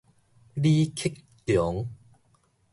[0.55, 1.11] 李克
[1.45, 1.87] 強